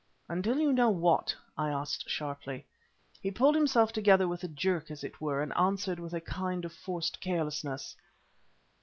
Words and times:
"Until 0.27 0.57
you 0.57 0.73
know 0.73 0.89
what?" 0.89 1.35
I 1.55 1.69
asked, 1.69 2.09
sharply. 2.09 2.65
He 3.21 3.29
pulled 3.29 3.53
himself 3.53 3.91
together 3.93 4.27
with 4.27 4.43
a 4.43 4.47
jerk, 4.47 4.89
as 4.89 5.03
it 5.03 5.21
were, 5.21 5.43
and 5.43 5.55
answered 5.55 5.99
with 5.99 6.13
a 6.15 6.19
kind 6.21 6.65
of 6.65 6.73
forced 6.73 7.21
carelessness. 7.21 7.95